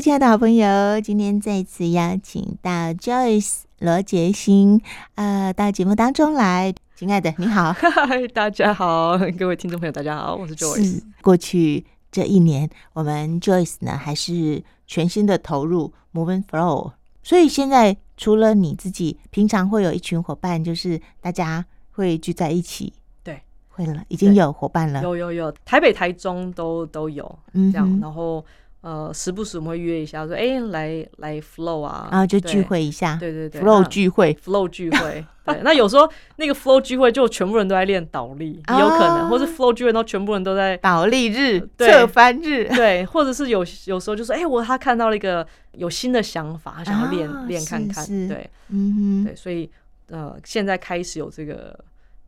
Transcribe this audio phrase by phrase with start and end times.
[0.00, 4.80] 亲爱的好朋友，今天再次邀请到 Joyce 罗杰星，
[5.16, 6.72] 呃，到节目当中来。
[6.94, 11.02] 亲爱的，你好， 嗨，大家好，各位听众朋友，大家好，我是 Joyce。
[11.20, 16.92] 过去这一年，我们 Joyce 呢还是全新的投入 Move and Flow，
[17.24, 22.92] 所以现在除了你自己，平常会有一群伙伴，就是大家会聚在一起，
[23.24, 28.44] 对，会了，已经有伙伴了，有有有，台北、台中都都有，嗯，这样，然后。
[28.80, 35.60] 呃，时不时我们会约一下，说，哎、欸，来来 flow 啊，然后就聚会一下，对对对，flow 聚会，flow 聚会，对。
[35.62, 49.68] 那有时候那个 flow 聚会就全部人都在练倒立，也有可能，哦、或是 flow 聚会，然后全部人都在倒立日、侧翻日，对，或者是有有时候就说，哎、欸，我他看到了一个有新的想法，他想要练练、哦、看看，是是对，嗯哼，对，所以
[50.08, 51.76] 呃，现在开始有这个。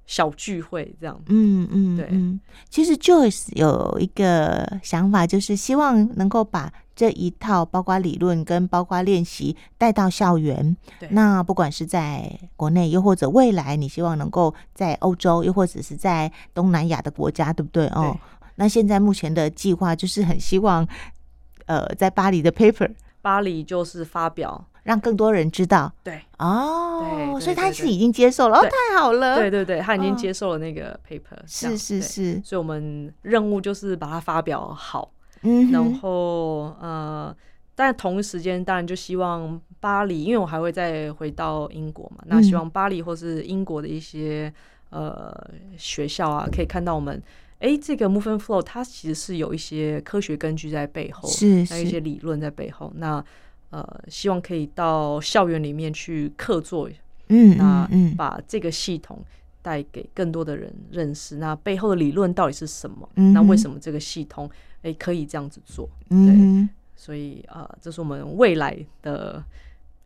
[0.06, 10.76] 小聚会这样，嗯嗯，对嗯，其实 Joyce 有一个想法，就是希望能够把这一套包括理论跟包括练习带到校园。
[10.98, 17.86] 对，那不管是在国内，又或者未来，你希望能够在欧洲，又或者是在东南亚的国家，对不对？
[17.88, 18.18] 哦，
[18.56, 20.86] 那现在目前的计划就是很希望，
[21.66, 22.90] 呃，在巴黎的 paper，
[23.22, 24.66] 巴黎就是发表。
[24.84, 26.20] 让更多人知道，对。
[26.38, 37.34] 哦，所以他是已经接受了，哦，太好了，对对对，他已经接受了那个 paper，是是是，所以我们任务就是把它发表好，嗯，然后呃，
[37.74, 44.50] 但同一时间当然就希望巴黎，因为我还会再回到英国嘛，那希望巴黎或是英国的一些
[44.88, 45.30] 呃
[45.76, 47.22] 学校啊，可以看到我们，
[47.58, 53.22] 哎，这个 movement Flow 它其实是有一些科学根据在背后，是，还有一些理论在背后，那。
[53.70, 56.90] 呃，希望可以到校园里面去客座，
[57.28, 59.24] 嗯，那把这个系统
[59.62, 61.36] 带给更多的人认识。
[61.36, 63.08] 那背后的理论到底是什么？
[63.14, 64.50] 嗯、那为什么这个系统
[64.82, 65.88] 诶、欸、可以这样子做？
[66.08, 69.42] 嗯，对，所以呃，这是我们未来的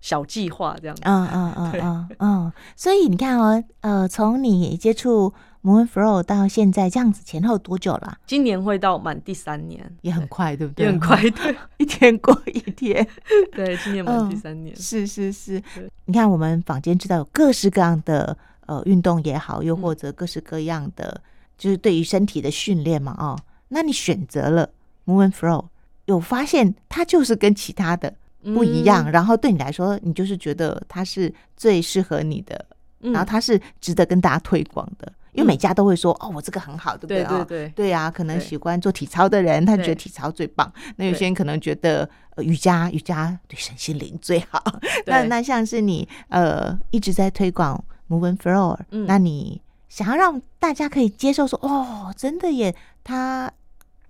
[0.05, 1.01] 小计划，这样子。
[1.07, 2.53] 嗯嗯嗯嗯嗯。
[2.77, 5.33] 所以你看哦，呃，从你接触。
[5.67, 8.19] And Flow 到现在这样子前后多久了？
[8.27, 10.85] 今年会到满第三年，也很快，对不对？
[10.85, 13.09] 也很快，对， 一天过一天。
[13.57, 14.77] 对，今年满第三年。
[14.77, 15.63] 是是是。
[16.05, 18.37] 你看，我们坊间知道有各式各样的
[18.67, 21.19] 呃运动也好，又或者各式各样的，
[21.57, 24.69] 就是对于身体的训练嘛，哦，那你选择了
[25.07, 25.65] and Flow，
[26.05, 28.13] 有发现它就是跟其他的
[28.53, 32.67] 不一样，然后对你来说，你就是觉得它是最适合你的，
[33.01, 35.13] 然后它是值得跟大家推广的。
[35.33, 37.29] 因为每家都会说哦，我这个很好，对不对啊？
[37.29, 40.73] 对对对，对啊，可能喜欢做体操的人，他觉得体操最棒。
[40.95, 44.63] 那有些人可能觉得瑜伽，瑜伽对身心灵最好。
[45.07, 48.79] 那那像是你呃一直在推广 Move and Flow，
[49.09, 52.73] 那你想要让大家可以接受说哦，真的耶，
[53.03, 53.51] 它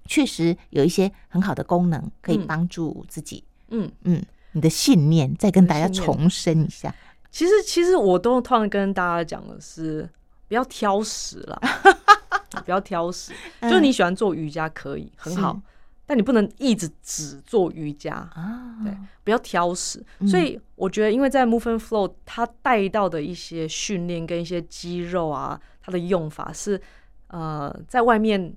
[0.05, 3.43] 确实有一些很好的功能，可以帮助自己。
[3.75, 6.95] 嗯嗯，你的信念再跟大家重申一下。
[7.31, 10.09] 其实其实我都突然跟大家讲的是。
[10.47, 11.61] 不要挑食了，
[12.67, 13.33] 不要挑食。
[13.63, 15.59] 就是你喜欢做瑜伽可以很好，
[16.05, 18.77] 但你不能一直只做瑜伽啊。
[18.85, 20.05] 对，不要挑食。
[20.29, 26.81] 所以我觉得，因为在 Move and Flow，它带到的一些训练跟一些肌肉啊，它的用法是
[27.29, 28.55] 呃，在外面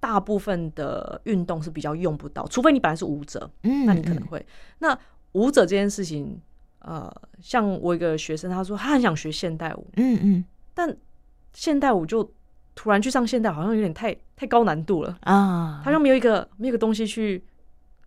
[0.00, 4.44] 大部分的运动是比较用不到，除非你本来是舞者，那你可能会。
[4.78, 4.98] 那
[5.32, 6.40] 舞者这件事情，
[6.80, 7.08] 呃，
[7.40, 10.44] 像我一个学生，他说他很想学现代舞，嗯嗯，
[10.74, 10.96] 但
[11.52, 12.28] 现代舞就
[12.74, 15.82] 突然去上现代，好像有点太太高难度了啊！
[15.84, 17.44] 他像没有一个没有一个东西去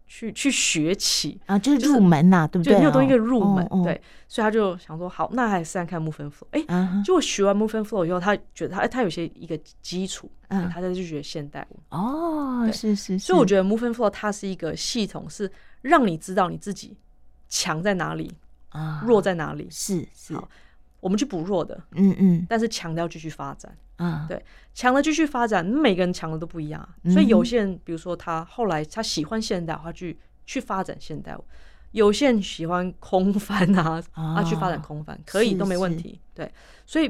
[0.06, 2.78] 去去学起啊，就是入门呐，对不对？
[2.78, 6.47] 没有东西可以入门，对，所以他就想说，好，那还是试试看 Move and Flow。
[6.52, 11.80] 哎，结果学完 Move and Flow 以后，他觉得他他有些一个基础，嗯，他再去学现代舞。
[11.90, 16.97] 哦，是是，所以我觉得 Move and Flow 它是一个系统，是让你知道你自己
[17.50, 18.31] 强在哪里
[18.69, 20.36] 啊，弱在哪里，是是。
[21.00, 24.44] 我们去补弱的，嗯嗯，但是强的要继续发展，啊，对，
[24.74, 31.42] 强的继续发展，每个人强的都不一样啊，所以有些人，比如说他后来他喜欢现代，他去去发展现代舞；
[31.92, 36.51] 有些人喜欢空翻啊，啊，去发展空翻，可以都没问题，对。
[36.86, 37.10] 所以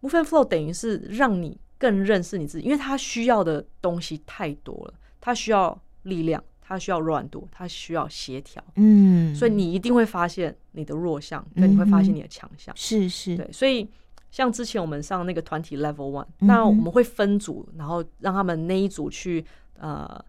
[0.00, 6.42] movement Flow 等于是让你更认识你自己，因为他需要的东西太多了，他需要力量。
[6.60, 13.88] 他需要软度，他需要协调，嗯，所以你一定会发现你的弱项，跟你会发现你的强项，是是，对，所以
[14.30, 19.44] 像之前我们上那个团体 Level One，那我们会分组，然后让他们那一组去
[19.78, 20.22] 呃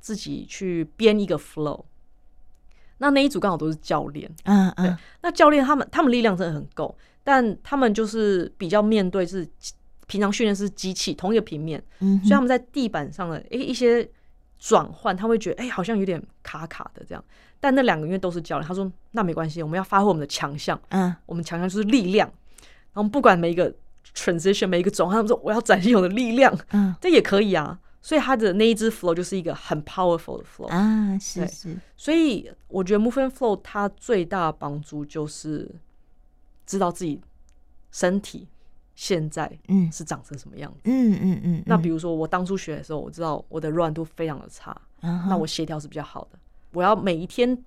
[0.00, 1.84] 自己去编一个 flow，
[2.98, 9.48] 那那一组刚好都是教练，嗯嗯，那教练他们他们力量真的很够，但他们就是比较面对是
[10.06, 14.08] 平常训练是机器同一个平面，嗯，所以他们在地板上的诶一些。
[14.62, 17.24] 转换，他会觉得哎、欸，好像有点卡卡的这样。
[17.60, 20.78] 但那两个因为都是教练，他说那没关系，我们要发挥我们的强项。
[20.90, 22.30] 嗯，我们强项就是力量。
[22.92, 23.74] 然后不管每一个
[24.14, 26.56] transition 每一个转换，他们说我要展现我的力量。
[26.72, 27.78] 嗯，这也可以啊。
[28.02, 31.76] 所以他的那一支 flow 就是一个很 powerful 的 flow 啊，是是。
[31.98, 35.70] 所以我觉得 movement flow 它最大的帮助就是
[36.64, 37.20] 知道自己
[37.92, 38.48] 身体
[38.94, 40.80] 现在嗯是长成什么样子。
[40.84, 41.62] 嗯嗯嗯。
[41.66, 46.38] 那比如说我当初学的时候，我知道我的柔软度非常的差，那我协调是比较好的。
[46.72, 47.62] 我要每一天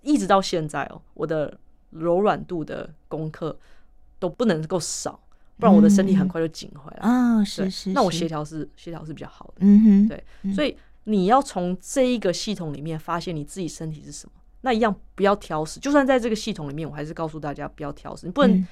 [0.00, 1.58] 一直到现在哦，我的
[1.90, 3.58] 柔软度的功课
[4.18, 5.20] 都不能够少。
[5.58, 7.42] 不然我的身体很快就紧回来啊！
[7.42, 9.54] 是是，那我协调是协调是比较好的。
[9.60, 15.80] 嗯哼，对，所以你要从这一个系统里面发现你自己身体是什么，那一样不要挑食。
[15.80, 18.26] 就算在这个系统里面，我还是告诉大家不要挑食。
[18.26, 18.66] 你不能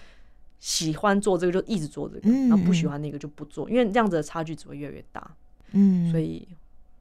[0.60, 5.30] 喜欢做这个就一直做这个，然后不喜欢那个就不做，因为这样子的差距只会越来越大。
[5.72, 6.46] 嗯，所以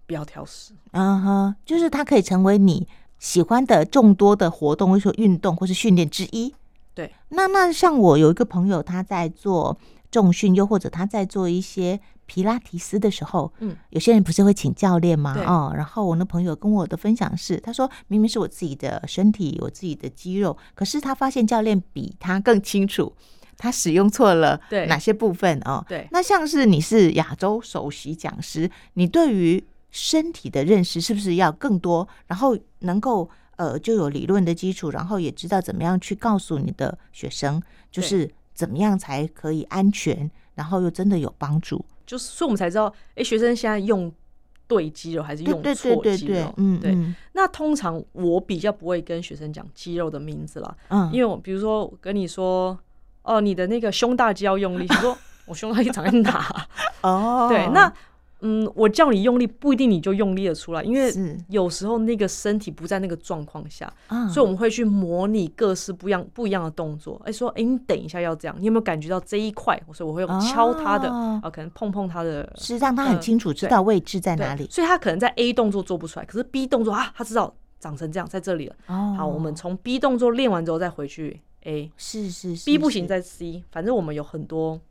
[0.06, 0.72] 不要挑食。
[0.92, 2.88] 嗯哈，就是它可以成为你
[3.20, 6.56] 喜欢的众多的活动，或者说运动或是训练之一。
[6.96, 9.78] 对，那那像我有一个朋友，他在做
[10.12, 15.34] 重训，又或者他在做一些皮拉提斯的时候，嗯，有些人不是会请教练吗？
[15.34, 23.12] 对哦，然后我那朋友跟我的分享是，他说明明是我自己的身体，我自己的肌肉，可是他发现教练比他更清楚，
[23.58, 25.84] 他使用错了哪些部分哦。
[25.90, 33.28] 对，那像是你是亚洲首席讲师，你对于身体的认识是不是要更多，然后能够？
[33.56, 37.62] 呃，就有理论的基础，然后也知道怎么样去告诉你的学生，
[37.92, 41.86] 就是怎么样才可以安全，然后又真的有帮助。
[42.06, 44.12] 就是，所以我们才知道，哎，学生现在用
[44.68, 46.54] 对肌肉还是用错肌肉？
[46.58, 46.98] 嗯，对。
[47.34, 52.78] 那通常我比较不会跟学生讲肌肉的名字啦，嗯，因为我比如说我跟你说，
[53.22, 56.68] 哦，你的那个胸大肌要用力，你说 我胸大肌长在哪？
[57.02, 57.94] 哦，对，那。
[58.46, 61.12] 嗯，我叫你用力不一定你就用力的出来，因为
[61.48, 63.92] 有时候那个身体不在那个状况下，
[64.30, 67.20] 所以我们会去模拟各式不一样不一样的动作。
[67.26, 69.82] 哎，说，哎，你等一下要这样，你有没有感觉到这一块？
[69.94, 74.68] 所以我会用敲他的，啊，可能碰碰他的，是让他很清楚知道位置在哪里。
[74.70, 78.76] 所以他可能在 A 动作做不出来，可是 B 动作啊，他知道长成这样，在这里了。
[78.88, 84.82] 哦好，我们从 B 动作练完之后再回去 A，是是是，B 不行再 C，反正我们有很多。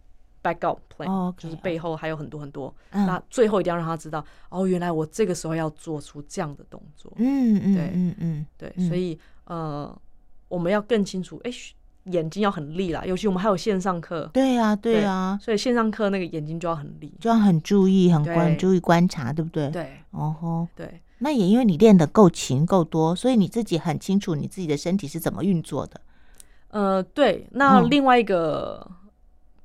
[0.43, 7.13] Backup plan 就是背后还有很多很多，那最后一定要让他知道，哦，原来我这个时候要做出这样的动作。
[7.17, 9.97] 嗯嗯，对嗯嗯对，所以呃，
[10.49, 11.51] 我们要更清楚，哎，
[12.07, 14.29] 眼睛要很利啦，尤其我们还有线上课。
[14.33, 19.71] 对呀对呀，所以线上课那个眼睛就要很利，就要很注意，很关注意观察，对不对？
[19.71, 21.01] 对，哦吼，对。
[21.19, 26.01] 那也因为你练得够勤够多，所以你自己很清楚你自己的身体是怎么运作的。
[26.71, 27.47] 呃，对。
[27.53, 28.91] 那另外一个。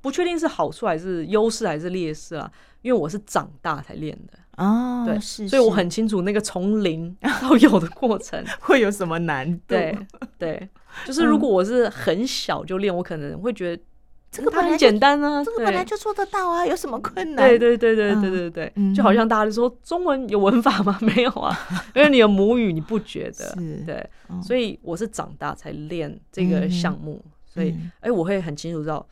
[0.07, 2.49] 不确定是好处还是优势还是劣势啊？
[2.81, 9.61] 因为我是长大才练的哦，对，是，所以我很清楚那个从零 到有的过程 会有什么难度。
[9.67, 9.97] 对
[10.39, 10.69] 对，
[11.05, 13.83] 就是如果我是很小就练，我可能会觉得
[14.31, 17.49] 这个很简单啊，这个本来就做得到啊，有什么困难？
[17.49, 20.97] 对对对对对对对，就好像大家都说中文有文法吗？
[21.01, 21.53] 没有啊，
[21.93, 23.53] 因为你的母语你不觉得？
[23.85, 24.09] 对，
[24.41, 29.05] 所以我是长大才练这个项目，所以哎，我会很清楚知道。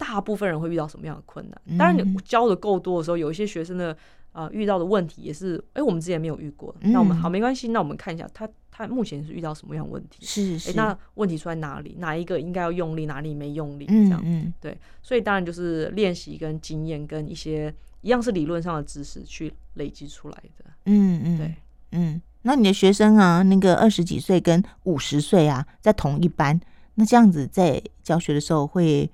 [0.00, 1.78] 大部分人会遇到什么样的困难？
[1.78, 3.92] 当然，你教的够多的时候，有一些学生的
[4.32, 6.74] 啊、呃、遇到的问题也是，哎、欸，我们之前没有遇过。
[6.80, 10.24] 那我们好，没关系，那我们看一下他他目前是遇到什么样的问题？
[10.24, 10.74] 是是、欸。
[10.74, 11.96] 那问题出在哪里？
[11.98, 13.84] 哪一个应该要用力，哪里没用力？
[13.84, 14.22] 这样。
[14.24, 14.50] 嗯。
[14.58, 14.74] 对。
[15.02, 20.64] 所以当然就是练习跟经验跟一些一样是理论上的知识去累积出来的。
[20.86, 21.36] 嗯嗯。
[21.36, 21.54] 对。
[21.92, 22.22] 嗯。
[22.40, 26.58] 那你的学生啊，那个二十几岁跟五十岁啊，在同一班，
[26.94, 29.10] 那这样子在教学的时候会。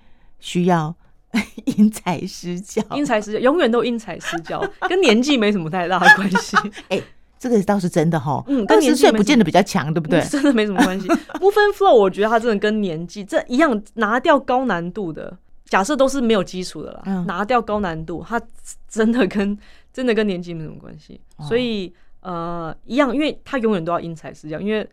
[0.47, 0.95] 需要
[1.77, 6.57] 因材施教，因材施教，永远都因材施教， 跟年纪没什么太大的关系。
[6.89, 7.03] 哎、欸，
[7.37, 8.41] 这个倒是真的哈。
[8.47, 10.21] 嗯，跟年纪不见得比较强，对不对？
[10.23, 11.09] 真的没什么关系。
[11.09, 17.03] Movement Flow，我觉得它真的跟年纪这一样，拿掉高难度的，假设都是没有基础的啦。
[17.07, 18.41] 嗯、拿掉高难度，它
[18.89, 19.59] 真的跟
[19.93, 21.21] 真的跟年纪没什么关系。
[21.39, 24.89] 哦、所以呃，一样，因为它永远都要因材施教，因为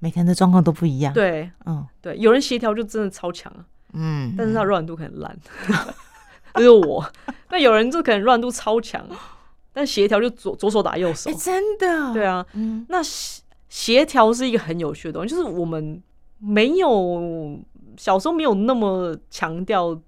[0.00, 1.14] 每个人的状况都不一样。
[1.14, 3.64] 对，嗯，对，有人协调就真的超强啊。
[3.92, 5.36] 嗯，但是他柔软度可能烂，
[6.54, 7.04] 就是我。
[7.50, 9.06] 那有人就可能柔软度超强，
[9.72, 12.12] 但协调就左左手打右手，真的。
[12.12, 16.02] 对啊，嗯，那协协调是一个很有趣的东西，就是我们
[16.38, 17.58] 没有
[17.96, 19.98] 小时候没有那么强调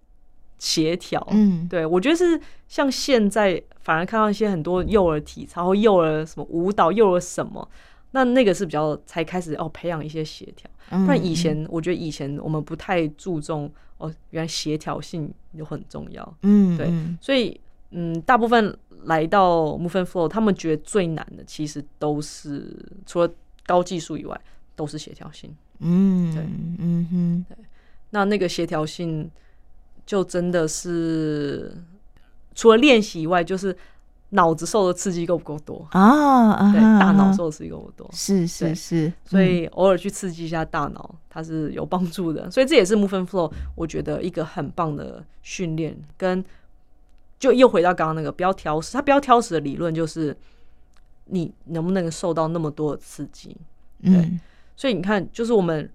[0.59, 1.27] 协调。
[1.31, 7.67] 嗯，对，我觉得是像现在反而看到一些很多幼儿体操或幼儿什么舞蹈、幼儿什么，
[8.13, 10.71] 那那个是比较才开始哦培养一些协调。
[10.91, 16.37] 不然以前，我觉得以前我们不太注重哦，原来协调性又很重要。
[16.43, 17.61] 嗯，对，所以
[17.91, 18.75] 嗯，大部分
[19.05, 22.75] 来到 Move and Flow，他们觉得最难的其实都是
[23.05, 23.31] 除了
[23.67, 24.41] 高技术以外，
[24.75, 25.55] 都是协调性。
[25.81, 26.43] 嗯，对，
[26.79, 27.65] 嗯哼，对。
[28.11, 29.31] 那那个协调性
[30.07, 31.77] 就真的是
[32.55, 33.77] 除了练习以外，就是。
[34.31, 36.69] 脑子受的刺激够不够多啊？
[36.69, 38.11] 哦、对，大脑受的刺激够不够多？
[38.13, 42.51] 是是是，所以偶尔去刺激一下大脑，它是有帮助的。
[42.51, 45.97] 所以这也是 Move and Flow，我觉得一个很棒的训练。
[46.17, 46.45] 跟
[47.39, 50.37] 就又回到刚刚那个不要挑食，它不要挑食的理论就是
[51.27, 53.57] 你能不能受到那么多的刺激？
[54.03, 54.41] 对，嗯、
[54.77, 55.91] 所以你看，就是我们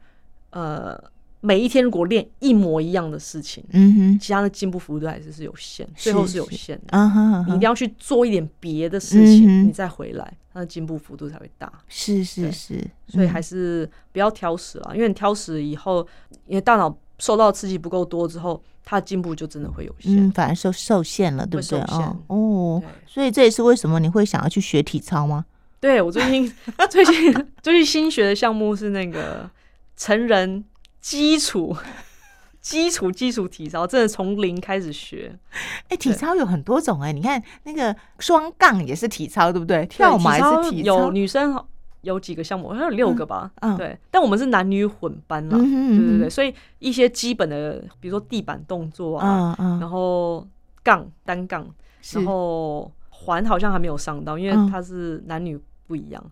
[0.50, 1.13] 呃。
[1.46, 6.98] 每一天如果练一模一样的事情，嗯哼，其他的进步幅度还是是有限，最后是有限的。
[6.98, 11.70] 啊哈，你一定要去做一点别的事情，你再回来，它的进步幅度才会大。
[11.90, 16.08] 是是是，所以还是不要挑食了，因为你挑食以后，
[16.48, 21.78] 因为大脑受到刺激不够多之后，它的进步就真的会有限，反而受受限了，对不对？
[21.80, 25.44] 啊哦，所以这也是为什么你会想要去学体操吗？
[25.82, 26.50] 对，我最近
[26.90, 29.50] 最近最近新学的项目是那个
[29.98, 30.64] 成人。
[31.04, 31.76] 基础、
[32.62, 35.38] 基础、基础体操，真的从零开始学。
[35.52, 39.86] 哎、欸，体操有很多种哎、欸，你看那个双杠也是体操，对不对？
[39.86, 40.86] 跳马也是体操。
[40.88, 41.62] 有女生
[42.04, 43.52] 有几个项目，好像有六个吧。
[43.60, 44.00] 嗯，对。
[44.10, 46.30] 但我们是男女混班了，对对对。
[46.30, 50.48] 所以一些基本的，比如说地板动作啊，嗯嗯、然后
[50.82, 51.68] 杠单杠，
[52.14, 56.32] 然后环好像还没有上到，因为它是男女不一样。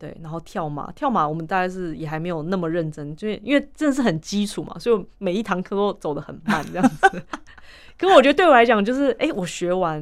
[0.00, 7.22] 对，然后跳马，跳马我们大概是也还没有那么认真，就因为真的是很基础嘛，所以每一堂课都走得很慢这样子。
[7.98, 10.00] 可是我觉得对我来讲，就是哎，我学完，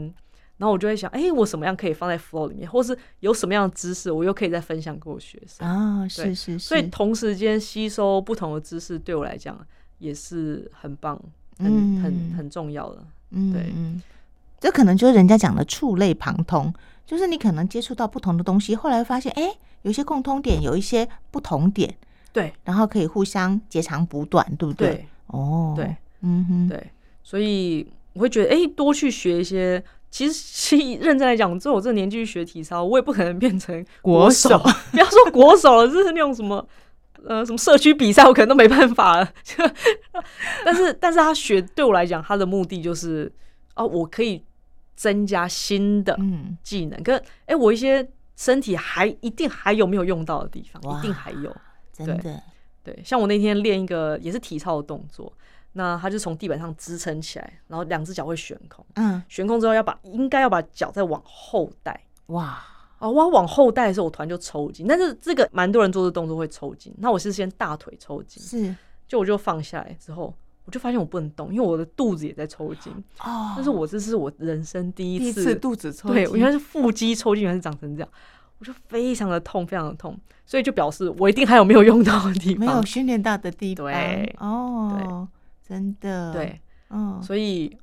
[0.59, 6.07] 然后我就会想，哎，我什么样可以放在 flow 里面，或是有什么样的知识，我又可以再分享给我学生啊？
[6.07, 6.59] 是是是。
[6.61, 9.59] 所以同时间吸收不同的知识，对我来讲
[9.99, 11.21] 也是很棒、
[11.59, 13.05] 很、嗯、很很重要的。
[13.33, 13.75] 嗯，对，
[14.61, 16.73] 这可能就是人家讲的触类旁通，
[17.07, 19.55] 就是你可能接触到不同的东西，后来发现，哎。
[19.83, 21.97] 有些共通点，有一些不同点，
[22.33, 24.89] 对，然后可以互相截长补短，对不对？
[24.89, 26.91] 对哦，对，嗯哼，对，
[27.23, 29.83] 所以我会觉得，哎，多去学一些。
[30.11, 34.59] 其实，其实认真来讲，就我这个年纪去学体操，我也不可能变成国手。
[34.91, 36.67] 不要说国手了，就是那种什么，
[37.25, 39.33] 呃，什么社区比赛，我可能都没办法了。
[40.67, 43.31] 但是，但是他学对我来讲，他的目的就是，
[43.77, 44.43] 哦，我可以
[44.99, 46.19] 增加新的
[46.63, 47.03] 技能。
[47.03, 48.07] 跟、嗯，哎，我一些。
[48.39, 51.53] 身体还一定还有没有用到的地方，一定还有，
[51.93, 52.41] 真的对，
[52.85, 53.03] 对。
[53.05, 55.33] 像我那天练一个也是体操的动作，
[55.73, 62.65] 那他就从地板上支撑起来，然后两只脚会悬空，嗯，悬空之后要把应该要把脚再往后带，哇，
[63.01, 68.73] 哦，我要往后带的时候我突然就抽筋，但是这个蛮多人做的动作会抽筋，那我是先大腿抽筋，是，
[69.09, 70.33] 就我就放下来之后。
[70.69, 72.93] 我就发现我不能动，因为我的肚子也在抽筋。
[73.21, 76.17] 哦，但是我这是我人生第一次，第一次肚子抽筋。
[76.17, 78.09] 对，我原来是腹肌抽筋，原来是长成这样，
[78.59, 80.15] 我就非常的痛，非常的痛。
[80.45, 83.87] 所以就表示我一定还有没有用到的地方，没有训练到的地方。
[83.87, 85.27] 对，哦，
[85.67, 86.61] 对，真的，对，
[86.91, 87.19] 嗯。
[87.23, 87.75] 所以，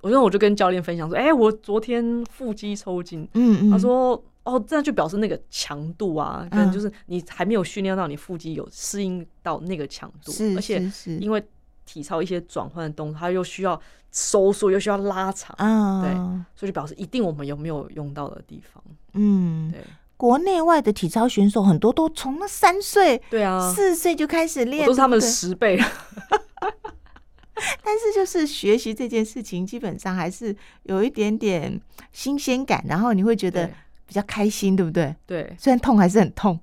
[0.00, 3.28] 我说我就跟教练分享说，哎、欸，我昨天腹肌抽筋。
[3.34, 3.70] 嗯嗯。
[3.70, 11.44] 他说，哦，这样就表示那个强度啊，可能就是你还没有训练到你腹肌有适应到那个强度，是，而且因为。
[11.84, 16.12] 体操一些转换的动作，它又需要收缩，又需要拉长，嗯，对，
[16.54, 18.82] 所以就表示一定我们有没有用到的地方，
[19.14, 19.80] 嗯，对。
[20.16, 25.80] 国内外的体操选手很多都从那三岁，对啊，四岁就开始练，都是他们的十倍。
[27.82, 31.80] 但是就是学习这件事情，基本上还是有一点点
[32.12, 33.66] 新鲜感，然后你会觉得
[34.06, 35.16] 比较开心，对不对？
[35.26, 36.60] 对，虽然痛还是很痛。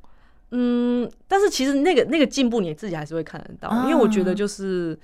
[0.52, 4.98] 嗯，但是其实那个那个进步你自己还是会看得到，因为我觉得就是。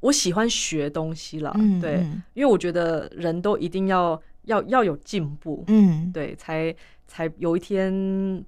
[0.00, 6.72] 我喜欢学东西了，嗯、对，因为我觉得人都一定要要要有进步，嗯，对，才
[7.06, 7.92] 才有一天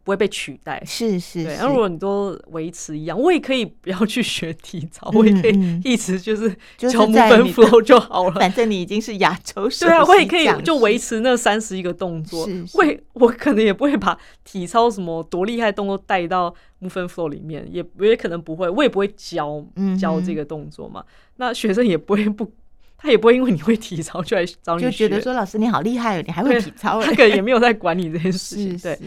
[0.03, 1.57] 不会被取代，是是，对。
[1.57, 8.33] 那如果你都维持一样，我也可以不要去学体操， 嗯、我也可以一直就是教 Move and Flow 就好了。
[8.33, 12.85] 反正你已经是亚洲对啊，我也可以就维持那三十一个动作，是是，我
[13.15, 19.65] 我可能也不会把体操什么多厉害的动作带到 Move and Flow 里面，也也可能不会，我也不会教
[19.99, 21.00] 教这个动作嘛。
[21.07, 22.53] 嗯那学生也不会不，
[22.99, 28.76] 他也不会因为你会体操就来找你，就觉得说老师你好厉害哦，你还会体操，他可能也没有在管你这件事情。
[28.83, 28.99] 对，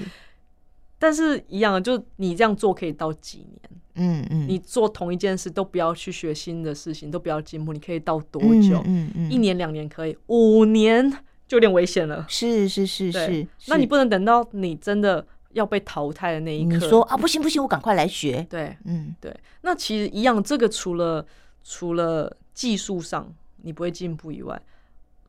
[0.98, 3.60] 但是一样，就你这样做可以到几年？
[3.96, 8.82] 嗯嗯，你做同一件事都不要去学新的事情，都不要进步，你可以到多久？
[8.86, 11.12] 嗯嗯，一年两年可以，五年
[11.46, 12.26] 就有点危险了。
[12.30, 18.48] 是是是是，那你不能等到你真的要被淘汰的那一刻，你说啊不行不行，我赶快来学。
[18.50, 21.26] 对，嗯对，那其实一样，这个除了
[21.62, 23.30] 除了技术上
[23.64, 24.62] 你不会进步以外，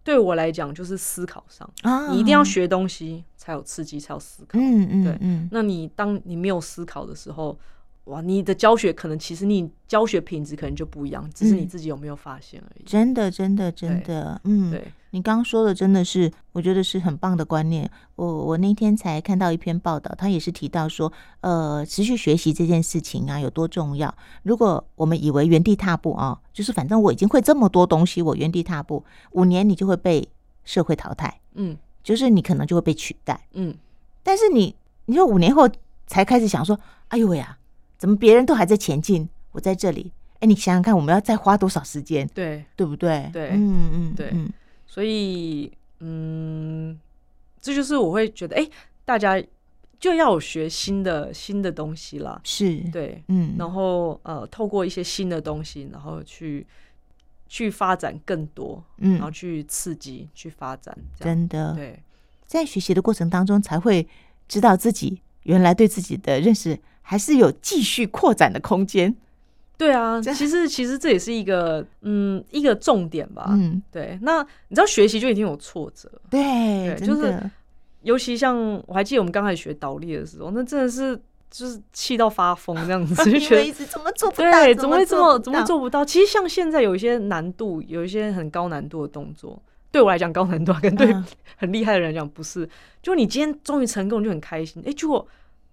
[0.05, 1.69] 对我来讲就是思考上，
[2.11, 4.59] 你一定要学东西才有刺激，才有思考。
[4.59, 5.49] 嗯嗯，对，嗯。
[5.53, 7.59] 那你当你没有思考的时候，
[8.05, 12.83] 哇，你的教学可能其实你教学品质可能就不一样，只是你自己有没有发现而已。
[12.85, 14.85] 真的，真的，真的，嗯，对。
[15.15, 17.89] 你刚刚说的真的是，我觉得是很棒的观念。
[18.17, 24.13] 我我那天才看到一篇报道，他也是提到说，呃，持续学习这件事情啊有多重要。
[24.43, 30.27] 如果我们以为原地踏步啊，就是反正我已经会这么多东西，我原地踏步，五年你就会被
[30.65, 33.75] 社会淘汰，嗯，就是你可能就会被取代，嗯。
[34.23, 35.69] 但是你，你说五年后
[36.07, 37.59] 才开始想说，哎呦喂呀，
[38.03, 40.11] 怎么别人都还在前进，我在这里？
[40.41, 42.29] 哎，你想想看，我们要再花多少时间？
[42.35, 43.31] 对，对不对？
[43.33, 44.53] 对，嗯嗯，对，嗯。
[44.89, 46.99] 所以，嗯，
[47.61, 48.69] 这就是我会觉得，哎，
[49.05, 49.41] 大家
[50.01, 52.41] 就要有学新的新的东西啦。
[52.43, 56.67] 是，对，嗯，然后呃，透过一些新的东西，然后去
[57.47, 62.03] 去发展更多，嗯，然后去刺激，去发展，真的，对，
[62.49, 64.09] 在学习的过程当中，才会
[64.49, 69.15] 知道自己原来对自己的认识还是有继续扩展的空间。
[69.77, 73.47] 对啊，其实其实这也是一个嗯一个重点吧。
[73.51, 74.19] 嗯，对。
[74.23, 77.51] 那你知道学习就已经有挫折，对，对，就是
[78.03, 78.57] 尤其像
[78.87, 86.05] 我还记得我们刚开始学倒立的时候，那真的是就是气到发疯这样子， 就觉得怎么做不到，对，怎么会这么怎么做不到？
[86.05, 91.13] 其实像现在有一些难度，有一些很高难度的动作，对我来讲高难度，跟对
[91.57, 92.69] 很厉害的人来讲不是。
[93.03, 94.81] 就你今天终于成功，就很开心。
[94.87, 95.27] 哎，结果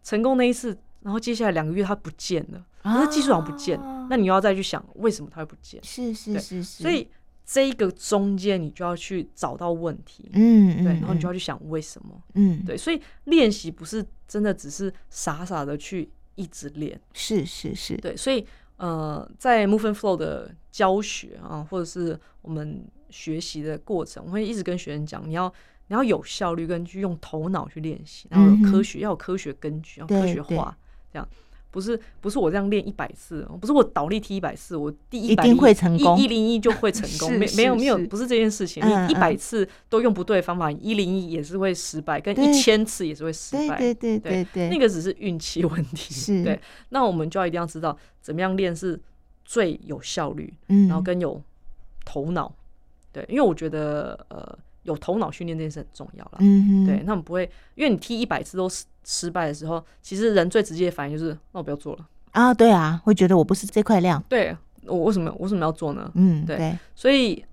[0.04, 2.66] 成功那一次，然后接下来两个月它不见了。
[2.82, 5.84] 可是技术好像不见，啊、那你又要再去想为什么它会不见？
[5.84, 7.08] 是是是是，所以
[7.46, 18.46] 这一个中间你就要去找到问题，嗯，对，然后你就要去想为什么，嗯，对，所以练习不是真的只是傻傻的去一直练，是是是，对，所以
[18.78, 25.54] 呃，在 Move and Flow 的教学啊，或者是我们学习的过程，我会一直跟学生讲，你要
[25.88, 30.78] 你要有效率，跟去用头脑去练习，然后有科学、嗯、要有科学根据，要科学化，
[31.12, 31.28] 这样。
[31.72, 38.84] 不是不是我这样练一百次，不是我倒立踢一百次，我第一百一定会成功，一零一就会成功， 没没有没有，不是这件事情。
[38.84, 43.78] 你一百次都用不对方法，一零一也是会失败，跟一千次也是会失败。
[43.78, 46.44] 对对对对，那个只是运气问题。
[46.44, 49.00] 对，那我们就要一定要知道怎么样练是
[49.46, 51.40] 最有效率，然后跟有
[52.04, 52.52] 头脑。
[53.12, 54.58] 对，因为我觉得呃。
[54.84, 62.08] 有头脑训练这件事很重要了，嗯哼，对，那我们不会，因为你踢一百次都失失败的时候，其实人最直接的反应就是，那我不要做了。
[62.32, 66.12] 啊，对啊，会觉得我不是这块料，对，我为什么为什么要做呢？
[66.16, 67.44] 嗯，对，对，所以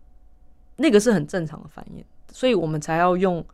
[0.76, 3.44] 那个是很正常的反应，所以我们才要用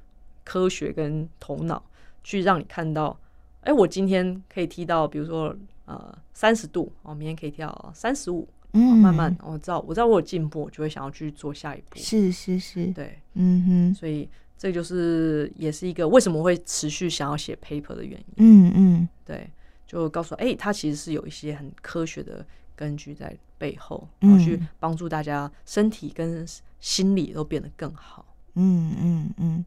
[0.44, 1.82] 科学跟头脑
[2.22, 3.18] 去让你看到，
[3.62, 5.54] 哎，我今天可以踢到，比如说
[5.86, 8.46] 呃三十度，哦明天可以踢到三十五。
[8.72, 11.98] 嗯，慢慢我知道，我知道我有进步，我就会想要去做下一步。
[11.98, 18.34] 是是是，对，嗯哼，所以这就是也是一个为什么会持续想要写 paper 的原因。
[18.36, 19.50] 嗯嗯，对，
[19.86, 26.46] 就告诉哎、欸，它其实是有一些很科学的根据在背后，然后去帮助大家身体跟
[26.80, 28.24] 心理都变得更好。
[28.54, 29.64] 嗯嗯嗯，